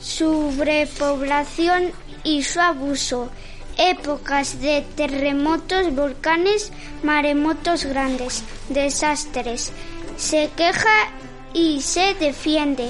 sobrepoblación 0.00 1.92
y 2.24 2.42
su 2.42 2.60
abuso. 2.60 3.30
Épocas 3.78 4.60
de 4.60 4.84
terremotos, 4.96 5.94
volcanes, 5.94 6.72
maremotos 7.02 7.84
grandes, 7.84 8.42
desastres. 8.70 9.72
Se 10.16 10.50
queja 10.56 11.10
y 11.52 11.82
se 11.82 12.14
defiende. 12.14 12.88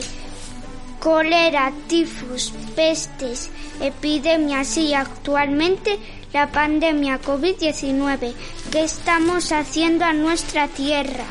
Cólera, 1.00 1.72
tifus, 1.88 2.52
pestes, 2.74 3.50
epidemias 3.80 4.76
y 4.76 4.94
actualmente 4.94 5.98
la 6.32 6.50
pandemia 6.50 7.20
COVID-19 7.20 8.34
que 8.70 8.84
estamos 8.84 9.52
haciendo 9.52 10.04
a 10.04 10.12
nuestra 10.12 10.68
tierra. 10.68 11.24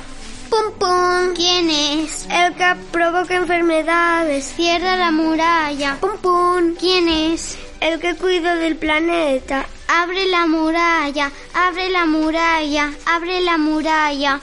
Pum 0.50 0.74
pum. 0.80 1.34
¿Quién 1.36 1.70
es? 1.70 2.28
El 2.30 2.54
que 2.54 2.76
provoca 2.92 3.36
enfermedades. 3.36 4.54
Cierra 4.56 4.96
la 4.96 5.12
muralla. 5.12 5.98
Pum 6.00 6.18
pum. 6.22 6.76
¿Quién 6.80 7.10
es? 7.10 7.58
El 7.80 8.00
que 8.00 8.16
cuida 8.16 8.56
del 8.56 8.78
planeta. 8.78 9.66
Abre 9.88 10.26
la 10.28 10.48
muralla, 10.48 11.32
abre 11.54 11.90
la 11.90 12.06
muralla, 12.06 12.92
abre 13.06 13.42
la 13.42 13.58
muralla. 13.58 14.40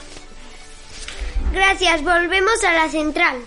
Gracias, 1.51 2.01
volvemos 2.03 2.63
a 2.63 2.73
la 2.73 2.89
central. 2.89 3.37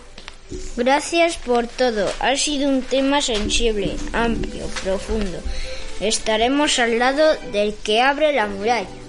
Gracias 0.77 1.37
por 1.37 1.67
todo. 1.67 2.11
Ha 2.21 2.37
sido 2.37 2.69
un 2.69 2.83
tema 2.83 3.21
sensible, 3.21 3.97
amplio, 4.13 4.67
profundo. 4.83 5.41
Estaremos 6.01 6.79
al 6.79 6.99
lado 6.99 7.35
del 7.53 7.75
que 7.75 8.01
abre 8.01 8.33
la 8.33 8.47
muralla. 8.47 9.06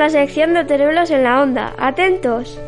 La 0.00 0.08
sección 0.08 0.54
de 0.54 0.64
Teruelos 0.64 1.10
en 1.10 1.24
la 1.24 1.42
Onda. 1.42 1.74
Atentos. 1.76 2.58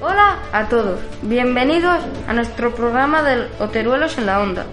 Hola 0.00 0.38
a 0.52 0.68
todos, 0.68 1.00
bienvenidos 1.22 1.98
a 2.28 2.32
nuestro 2.32 2.72
programa 2.76 3.24
del 3.24 3.48
Oteruelos 3.58 4.16
en 4.18 4.26
la 4.26 4.40
Onda, 4.40 4.66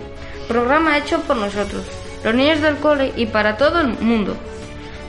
programa 0.47 0.99
hecho 0.99 1.21
por 1.21 1.38
nosotros, 1.38 1.88
los 2.23 2.36
niños 2.36 2.62
del 2.62 2.75
cole 2.75 3.13
y 3.15 3.25
para 3.25 3.58
todo 3.58 3.82
el 3.82 3.88
mundo. 3.88 4.38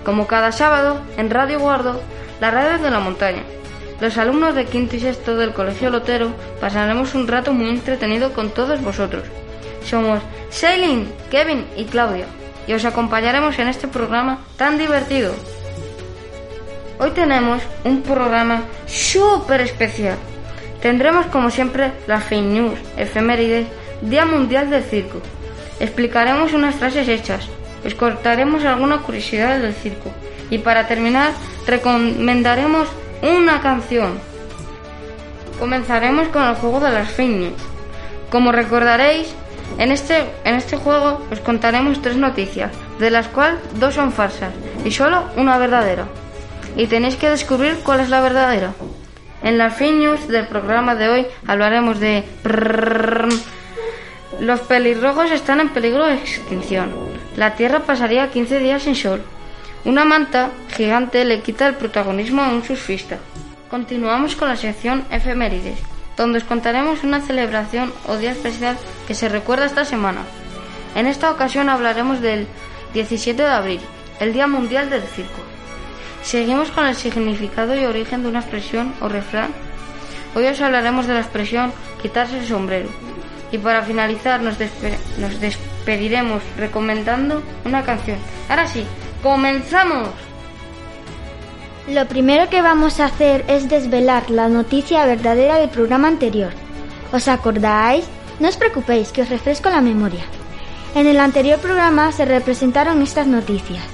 Como 0.06 0.28
cada 0.28 0.52
sábado, 0.52 1.00
en 1.16 1.30
Radio 1.30 1.58
Guardo, 1.58 2.00
la 2.40 2.52
radio 2.52 2.78
de 2.78 2.92
la 2.92 3.00
montaña. 3.00 3.42
Los 4.00 4.16
alumnos 4.18 4.54
de 4.54 4.64
quinto 4.64 4.94
y 4.94 5.00
sexto 5.00 5.34
del 5.36 5.52
Colegio 5.52 5.90
Lotero 5.90 6.30
pasaremos 6.60 7.16
un 7.16 7.26
rato 7.26 7.52
muy 7.52 7.68
entretenido 7.68 8.32
con 8.32 8.50
todos 8.50 8.80
vosotros. 8.80 9.24
Somos 9.84 10.20
Sailing, 10.48 11.12
Kevin 11.28 11.66
y 11.76 11.86
Claudia 11.86 12.26
y 12.68 12.74
os 12.74 12.84
acompañaremos 12.84 13.58
en 13.58 13.66
este 13.66 13.88
programa 13.88 14.44
tan 14.56 14.78
divertido. 14.78 15.34
Hoy 17.00 17.10
tenemos 17.10 17.60
un 17.82 18.02
programa 18.02 18.62
súper 18.86 19.60
especial. 19.62 20.18
Tendremos 20.80 21.26
como 21.26 21.50
siempre 21.50 21.90
las 22.06 22.22
fake 22.22 22.44
news, 22.44 22.78
efemérides, 22.96 23.66
Día 24.02 24.24
Mundial 24.24 24.70
del 24.70 24.84
Circo. 24.84 25.20
Explicaremos 25.80 26.52
unas 26.52 26.76
frases 26.76 27.08
hechas, 27.08 27.48
os 27.84 27.94
contaremos 27.94 28.64
alguna 28.64 28.98
curiosidad 28.98 29.58
del 29.58 29.74
circo 29.74 30.10
y 30.50 30.58
para 30.58 30.86
terminar 30.86 31.32
recomendaremos 31.66 32.88
una 33.22 33.60
canción. 33.60 34.18
Comenzaremos 35.58 36.28
con 36.28 36.42
el 36.44 36.54
juego 36.54 36.80
de 36.80 36.92
las 36.92 37.10
fake 37.10 37.36
news. 37.36 37.62
Como 38.30 38.52
recordaréis, 38.52 39.34
en 39.78 39.92
este, 39.92 40.24
en 40.44 40.54
este 40.54 40.76
juego 40.76 41.20
os 41.30 41.40
contaremos 41.40 42.02
tres 42.02 42.16
noticias, 42.16 42.70
de 42.98 43.10
las 43.10 43.28
cuales 43.28 43.60
dos 43.74 43.94
son 43.94 44.12
falsas 44.12 44.52
y 44.84 44.90
solo 44.90 45.24
una 45.36 45.58
verdadera. 45.58 46.06
Y 46.76 46.86
tenéis 46.86 47.16
que 47.16 47.30
descubrir 47.30 47.76
cuál 47.82 48.00
es 48.00 48.10
la 48.10 48.20
verdadera. 48.20 48.72
En 49.42 49.58
las 49.58 49.74
fake 49.76 49.96
news 49.96 50.28
del 50.28 50.46
programa 50.46 50.94
de 50.94 51.08
hoy 51.08 51.26
hablaremos 51.46 52.00
de... 52.00 52.24
Los 54.40 54.60
pelirrojos 54.60 55.30
están 55.30 55.60
en 55.60 55.70
peligro 55.70 56.04
de 56.04 56.14
extinción. 56.14 57.15
La 57.36 57.54
Tierra 57.54 57.80
pasaría 57.80 58.30
15 58.30 58.58
días 58.60 58.82
sin 58.82 58.96
sol. 58.96 59.22
Una 59.84 60.06
manta 60.06 60.50
gigante 60.74 61.24
le 61.26 61.42
quita 61.42 61.68
el 61.68 61.74
protagonismo 61.74 62.42
a 62.42 62.48
un 62.48 62.64
surfista. 62.64 63.18
Continuamos 63.68 64.36
con 64.36 64.48
la 64.48 64.56
sección 64.56 65.04
efemérides, 65.10 65.78
donde 66.16 66.38
os 66.38 66.44
contaremos 66.44 67.04
una 67.04 67.20
celebración 67.20 67.92
o 68.08 68.16
día 68.16 68.32
especial 68.32 68.78
que 69.06 69.14
se 69.14 69.28
recuerda 69.28 69.66
esta 69.66 69.84
semana. 69.84 70.22
En 70.94 71.06
esta 71.06 71.30
ocasión 71.30 71.68
hablaremos 71.68 72.22
del 72.22 72.46
17 72.94 73.42
de 73.42 73.48
abril, 73.48 73.80
el 74.18 74.32
Día 74.32 74.46
Mundial 74.46 74.88
del 74.88 75.02
Circo. 75.02 75.42
Seguimos 76.22 76.70
con 76.70 76.86
el 76.86 76.96
significado 76.96 77.76
y 77.76 77.84
origen 77.84 78.22
de 78.22 78.28
una 78.28 78.40
expresión 78.40 78.94
o 79.02 79.08
refrán. 79.08 79.50
Hoy 80.34 80.46
os 80.46 80.60
hablaremos 80.62 81.06
de 81.06 81.12
la 81.12 81.20
expresión 81.20 81.70
quitarse 82.00 82.38
el 82.38 82.46
sombrero. 82.46 82.88
Y 83.52 83.58
para 83.58 83.82
finalizar 83.82 84.40
nos, 84.40 84.58
despe 84.58 84.98
nos 85.18 85.38
despediremos 85.86 86.42
recomendando 86.56 87.42
una 87.64 87.84
canción. 87.84 88.18
Ahora 88.48 88.66
sí, 88.66 88.84
comenzamos. 89.22 90.08
Lo 91.86 92.08
primero 92.08 92.50
que 92.50 92.60
vamos 92.60 92.98
a 92.98 93.04
hacer 93.04 93.44
es 93.46 93.68
desvelar 93.68 94.28
la 94.28 94.48
noticia 94.48 95.06
verdadera 95.06 95.60
del 95.60 95.70
programa 95.70 96.08
anterior. 96.08 96.50
¿Os 97.12 97.28
acordáis? 97.28 98.04
No 98.40 98.48
os 98.48 98.56
preocupéis, 98.56 99.12
que 99.12 99.22
os 99.22 99.28
refresco 99.28 99.70
la 99.70 99.80
memoria. 99.80 100.24
En 100.96 101.06
el 101.06 101.20
anterior 101.20 101.60
programa 101.60 102.10
se 102.10 102.24
representaron 102.24 103.00
estas 103.00 103.28
noticias. 103.28 103.84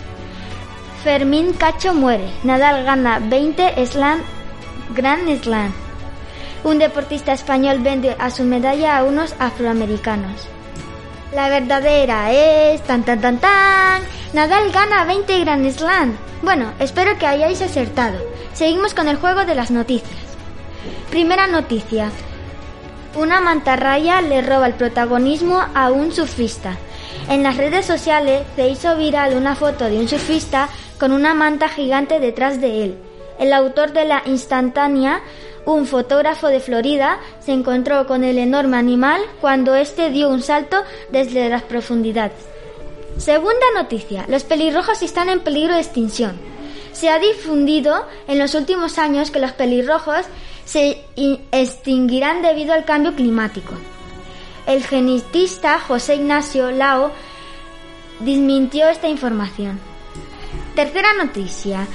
Fermín 1.05 1.53
Cacho 1.53 1.93
muere. 1.93 2.29
Nadal 2.43 2.85
gana 2.85 3.19
20 3.19 3.87
Slam 3.87 4.21
Grand 4.95 5.29
Slam. 5.43 5.73
Un 6.65 6.79
deportista 6.79 7.35
español 7.35 7.81
vende 7.81 8.17
a 8.19 8.31
su 8.31 8.45
medalla 8.45 8.97
a 8.97 9.05
unos 9.05 9.35
afroamericanos. 9.39 10.49
La 11.35 11.49
verdadera 11.49 12.31
es 12.31 12.83
tan 12.83 13.05
tan 13.05 13.23
tan 13.23 13.39
tan. 13.39 14.03
Nadal 14.35 14.71
gana 14.71 15.07
20 15.07 15.41
Grand 15.41 15.71
Slam. 15.71 16.15
Bueno, 16.43 16.73
espero 16.79 17.17
que 17.19 17.27
hayáis 17.27 17.63
acertado. 17.63 18.19
Seguimos 18.53 18.93
con 18.93 19.09
el 19.09 19.17
juego 19.17 19.47
de 19.47 19.55
las 19.55 19.71
noticias. 19.71 20.21
Primera 21.11 21.47
noticia. 21.47 22.11
Una 23.15 23.41
mantarraya 23.41 24.21
le 24.21 24.43
roba 24.43 24.67
el 24.67 24.75
protagonismo 24.75 25.65
a 25.75 25.91
un 25.91 26.13
surfista. 26.13 26.77
En 27.31 27.43
las 27.43 27.57
redes 27.57 27.87
sociales 27.87 28.43
se 28.55 28.69
hizo 28.69 28.97
viral 28.99 29.35
una 29.35 29.55
foto 29.55 29.87
de 29.87 29.99
un 29.99 30.09
surfista 30.09 30.69
con 30.99 31.13
una 31.13 31.33
manta 31.33 31.71
gigante 31.71 32.21
detrás 32.21 32.61
de 32.61 32.85
él. 32.85 32.99
El 33.39 33.55
autor 33.55 33.93
de 33.93 34.05
la 34.05 34.23
instantánea, 34.27 35.23
un 35.65 35.87
fotógrafo 35.87 36.49
de 36.49 36.61
Florida, 36.61 37.19
se 37.41 37.53
encontró 37.53 38.07
con 38.07 38.25
el 38.25 38.39
enorme 38.39 38.77
animal 38.77 39.21
cuando 39.41 39.75
éste 39.75 40.11
dio 40.11 40.29
un 40.29 40.43
salto 40.43 40.77
desde 41.11 41.49
las 41.49 41.63
profundidades. 41.63 42.39
Segunda 43.19 43.67
noticia. 43.75 44.25
Los 44.29 44.45
pelirrojos 44.45 45.03
están 45.03 45.29
en 45.29 45.41
peligro 45.41 45.75
de 45.75 45.81
extinción. 45.81 46.37
Se 46.93 47.09
ha 47.11 47.19
difundido 47.19 48.07
en 48.27 48.39
los 48.39 48.55
últimos 48.55 48.99
años 48.99 49.31
que 49.31 49.39
los 49.39 49.53
pelirrojos 49.53 50.27
se 50.65 51.05
extinguirán 51.53 52.43
debido 52.43 52.73
al 52.73 52.85
cambio 52.85 53.15
climático. 53.15 53.75
El 54.67 54.85
genetista 54.85 55.81
José 55.81 56.17
Ignacio 56.17 56.71
Lao 56.71 57.13
desmintió 58.21 58.89
esta 58.89 59.09
información. 59.09 59.81
Tercera 60.75 61.13
noticia. 61.15 61.87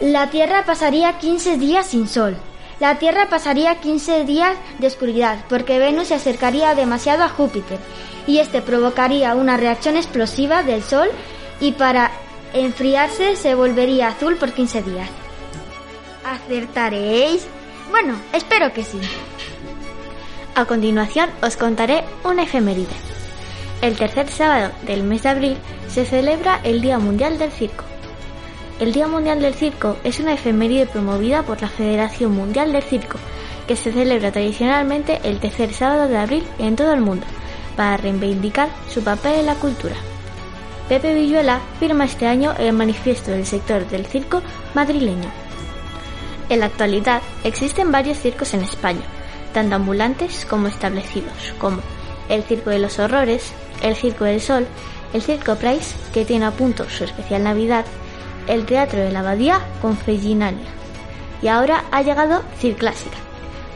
La 0.00 0.30
Tierra 0.30 0.64
pasaría 0.64 1.18
15 1.18 1.58
días 1.58 1.86
sin 1.86 2.08
sol. 2.08 2.36
La 2.84 2.98
Tierra 2.98 3.30
pasaría 3.30 3.80
15 3.80 4.26
días 4.26 4.58
de 4.78 4.88
oscuridad 4.88 5.38
porque 5.48 5.78
Venus 5.78 6.08
se 6.08 6.16
acercaría 6.16 6.74
demasiado 6.74 7.22
a 7.22 7.30
Júpiter 7.30 7.78
y 8.26 8.40
este 8.40 8.60
provocaría 8.60 9.34
una 9.34 9.56
reacción 9.56 9.96
explosiva 9.96 10.62
del 10.62 10.82
Sol 10.82 11.08
y 11.60 11.72
para 11.72 12.10
enfriarse 12.52 13.36
se 13.36 13.54
volvería 13.54 14.08
azul 14.08 14.36
por 14.36 14.52
15 14.52 14.82
días. 14.82 15.08
¿Acertaréis? 16.26 17.46
Bueno, 17.90 18.16
espero 18.34 18.70
que 18.74 18.84
sí. 18.84 19.00
A 20.54 20.66
continuación 20.66 21.30
os 21.40 21.56
contaré 21.56 22.04
una 22.22 22.42
efeméride. 22.42 22.96
El 23.80 23.96
tercer 23.96 24.28
sábado 24.28 24.72
del 24.82 25.04
mes 25.04 25.22
de 25.22 25.30
abril 25.30 25.56
se 25.88 26.04
celebra 26.04 26.60
el 26.64 26.82
Día 26.82 26.98
Mundial 26.98 27.38
del 27.38 27.50
Circo. 27.50 27.93
El 28.80 28.92
Día 28.92 29.06
Mundial 29.06 29.40
del 29.40 29.54
Circo 29.54 29.96
es 30.02 30.18
una 30.18 30.34
efeméride 30.34 30.86
promovida 30.86 31.44
por 31.44 31.62
la 31.62 31.68
Federación 31.68 32.32
Mundial 32.32 32.72
del 32.72 32.82
Circo, 32.82 33.18
que 33.68 33.76
se 33.76 33.92
celebra 33.92 34.32
tradicionalmente 34.32 35.20
el 35.22 35.38
tercer 35.38 35.72
sábado 35.72 36.08
de 36.08 36.18
abril 36.18 36.44
en 36.58 36.74
todo 36.74 36.92
el 36.92 37.00
mundo, 37.00 37.24
para 37.76 37.96
reivindicar 37.96 38.68
su 38.88 39.04
papel 39.04 39.40
en 39.40 39.46
la 39.46 39.54
cultura. 39.54 39.94
Pepe 40.88 41.14
Villuela 41.14 41.60
firma 41.78 42.04
este 42.04 42.26
año 42.26 42.52
el 42.58 42.72
manifiesto 42.72 43.30
del 43.30 43.46
sector 43.46 43.86
del 43.86 44.06
circo 44.06 44.42
madrileño. 44.74 45.30
En 46.48 46.58
la 46.60 46.66
actualidad 46.66 47.22
existen 47.44 47.92
varios 47.92 48.18
circos 48.18 48.54
en 48.54 48.62
España, 48.62 49.02
tanto 49.52 49.76
ambulantes 49.76 50.44
como 50.44 50.66
establecidos, 50.66 51.54
como 51.58 51.78
el 52.28 52.42
Circo 52.42 52.70
de 52.70 52.80
los 52.80 52.98
Horrores, 52.98 53.52
el 53.82 53.94
Circo 53.94 54.24
del 54.24 54.40
Sol, 54.40 54.66
el 55.12 55.22
Circo 55.22 55.54
Price, 55.54 55.94
que 56.12 56.24
tiene 56.24 56.46
a 56.46 56.50
punto 56.50 56.90
su 56.90 57.04
especial 57.04 57.44
Navidad, 57.44 57.86
el 58.46 58.66
Teatro 58.66 59.00
de 59.00 59.12
la 59.12 59.20
Abadía 59.20 59.60
con 59.80 59.96
Friginalia. 59.96 60.66
Y 61.42 61.48
ahora 61.48 61.84
ha 61.90 62.02
llegado 62.02 62.42
Circlásica, 62.58 63.16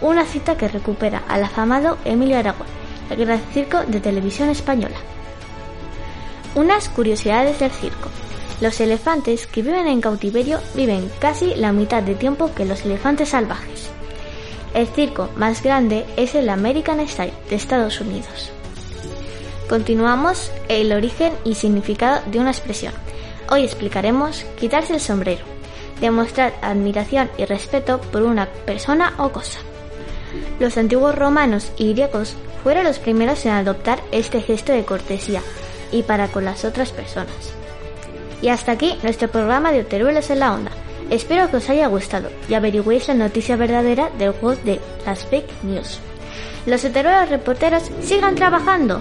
una 0.00 0.24
cita 0.24 0.56
que 0.56 0.68
recupera 0.68 1.22
al 1.28 1.44
afamado 1.44 1.98
Emilio 2.04 2.38
Aragón 2.38 2.78
el 3.10 3.24
gran 3.24 3.40
circo 3.52 3.82
de 3.86 4.00
televisión 4.00 4.48
española. 4.48 4.96
Unas 6.54 6.88
curiosidades 6.88 7.58
del 7.58 7.70
circo. 7.70 8.08
Los 8.60 8.80
elefantes 8.80 9.46
que 9.46 9.62
viven 9.62 9.86
en 9.86 10.00
cautiverio 10.00 10.60
viven 10.74 11.10
casi 11.20 11.54
la 11.54 11.72
mitad 11.72 12.02
de 12.02 12.14
tiempo 12.14 12.50
que 12.54 12.64
los 12.64 12.84
elefantes 12.84 13.30
salvajes. 13.30 13.90
El 14.74 14.86
circo 14.88 15.30
más 15.36 15.62
grande 15.62 16.04
es 16.16 16.34
el 16.34 16.48
American 16.48 17.06
Style 17.06 17.32
de 17.48 17.56
Estados 17.56 18.00
Unidos. 18.00 18.50
Continuamos 19.68 20.50
el 20.68 20.92
origen 20.92 21.32
y 21.44 21.54
significado 21.54 22.20
de 22.26 22.40
una 22.40 22.50
expresión. 22.50 22.92
Hoy 23.50 23.64
explicaremos 23.64 24.44
quitarse 24.58 24.94
el 24.94 25.00
sombrero, 25.00 25.44
demostrar 26.00 26.52
admiración 26.60 27.30
y 27.38 27.46
respeto 27.46 28.00
por 28.00 28.22
una 28.22 28.46
persona 28.46 29.14
o 29.18 29.30
cosa. 29.30 29.60
Los 30.60 30.76
antiguos 30.76 31.14
romanos 31.14 31.72
y 31.78 31.92
griegos 31.92 32.34
fueron 32.62 32.84
los 32.84 32.98
primeros 32.98 33.46
en 33.46 33.52
adoptar 33.52 34.00
este 34.12 34.42
gesto 34.42 34.72
de 34.72 34.84
cortesía 34.84 35.42
y 35.90 36.02
para 36.02 36.28
con 36.28 36.44
las 36.44 36.64
otras 36.64 36.92
personas. 36.92 37.52
Y 38.42 38.48
hasta 38.48 38.72
aquí 38.72 38.98
nuestro 39.02 39.28
programa 39.28 39.72
de 39.72 39.80
Oteruelos 39.80 40.30
en 40.30 40.40
la 40.40 40.52
Onda. 40.52 40.70
Espero 41.10 41.50
que 41.50 41.56
os 41.56 41.70
haya 41.70 41.86
gustado 41.86 42.28
y 42.48 42.54
averigüéis 42.54 43.08
la 43.08 43.14
noticia 43.14 43.56
verdadera 43.56 44.10
del 44.18 44.32
juego 44.32 44.60
de 44.64 44.78
las 45.06 45.24
fake 45.24 45.62
news. 45.62 46.00
Los 46.66 46.84
heteruelos 46.84 47.30
reporteros 47.30 47.90
sigan 48.02 48.34
trabajando. 48.34 49.00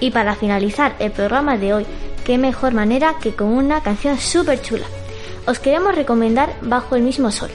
Y 0.00 0.12
para 0.12 0.36
finalizar 0.36 0.94
el 1.00 1.10
programa 1.10 1.58
de 1.58 1.74
hoy, 1.74 1.86
qué 2.28 2.36
mejor 2.36 2.74
manera 2.74 3.14
que 3.22 3.34
con 3.34 3.48
una 3.48 3.82
canción 3.82 4.18
súper 4.18 4.60
chula. 4.60 4.84
Os 5.46 5.58
queremos 5.58 5.94
recomendar 5.94 6.54
Bajo 6.60 6.94
el 6.94 7.02
mismo 7.02 7.30
sol. 7.30 7.48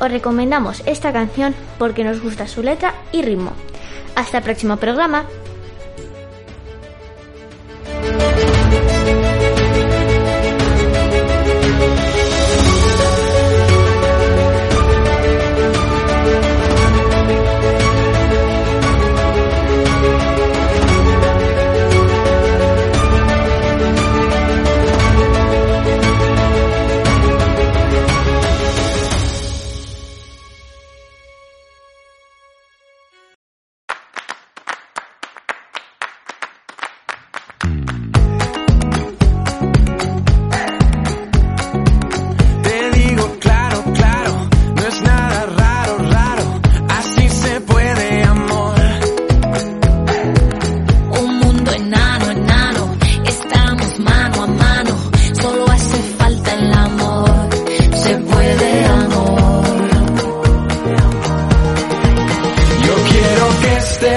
Os 0.00 0.10
recomendamos 0.10 0.82
esta 0.86 1.12
canción 1.12 1.54
porque 1.78 2.04
nos 2.04 2.22
gusta 2.22 2.48
su 2.48 2.62
letra 2.62 2.94
y 3.12 3.20
ritmo. 3.20 3.52
Hasta 4.16 4.38
el 4.38 4.44
próximo 4.44 4.78
programa. 4.78 5.26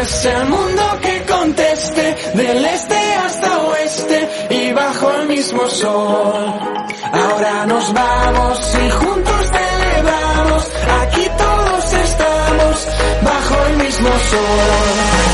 Sea 0.08 0.42
el 0.42 0.50
mundo 0.50 0.84
que 1.02 1.26
conteste, 1.26 2.16
del 2.34 2.66
este 2.66 2.96
hasta 2.96 3.62
oeste 3.64 4.30
y 4.50 4.72
bajo 4.72 5.12
el 5.12 5.28
mismo 5.28 5.68
sol. 5.68 6.46
Ahora 7.14 7.66
nos 7.66 7.94
vamos 7.94 8.76
y 8.86 8.90
juntos 8.90 9.52
celebramos, 9.52 10.72
aquí 11.02 11.28
todos 11.38 11.94
estamos 11.94 12.88
bajo 13.22 13.66
el 13.68 13.78
mismo 13.78 14.10
sol. 14.10 15.27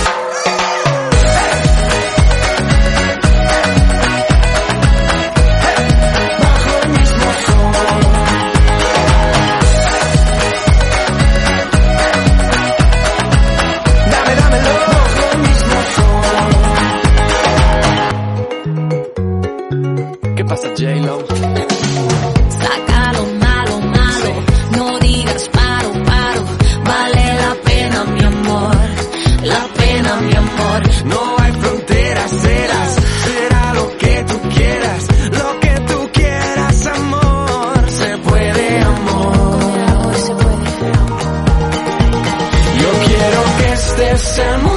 Sea 44.43 44.55
el 44.55 44.61
mundo 44.61 44.72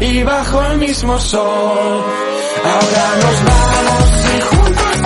y 0.00 0.22
bajo 0.22 0.62
el 0.62 0.78
mismo 0.78 1.18
sol. 1.18 2.04
Ahora 2.64 3.16
nos 3.16 3.44
vamos 3.44 4.24
y 4.36 4.40
juntos 4.40 5.03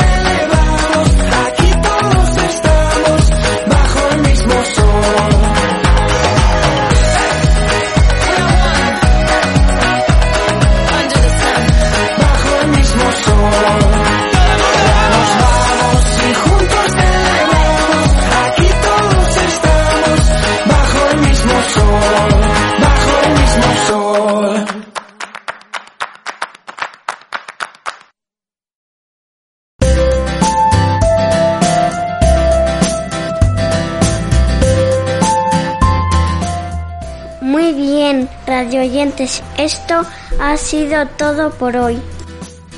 oyentes, 39.19 39.43
esto 39.57 40.03
ha 40.41 40.57
sido 40.57 41.07
todo 41.07 41.51
por 41.51 41.77
hoy. 41.77 42.01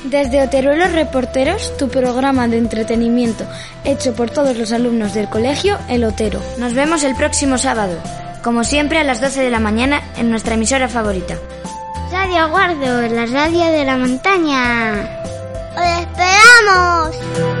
Desde 0.05 0.41
Oteruelos 0.41 0.91
Reporteros, 0.91 1.77
tu 1.77 1.87
programa 1.87 2.47
de 2.47 2.57
entretenimiento 2.57 3.45
hecho 3.85 4.13
por 4.13 4.31
todos 4.31 4.57
los 4.57 4.71
alumnos 4.71 5.13
del 5.13 5.29
colegio 5.29 5.77
El 5.87 6.03
Otero. 6.03 6.39
Nos 6.57 6.73
vemos 6.73 7.03
el 7.03 7.15
próximo 7.15 7.57
sábado. 7.57 7.97
como 8.43 8.63
siempre 8.63 8.97
a 8.97 9.03
las 9.03 9.21
12 9.21 9.39
de 9.39 9.51
la 9.51 9.59
mañana 9.59 10.01
en 10.17 10.31
nuestra 10.31 10.55
emisora 10.55 10.89
favorita. 10.89 11.37
Radio 12.11 12.49
Guardo, 12.49 13.07
la 13.07 13.27
radio 13.27 13.65
de 13.65 13.85
la 13.85 13.97
montaña. 13.97 14.93
¡Os 15.77 15.99
esperamos! 16.01 17.60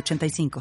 906985. 0.00 0.60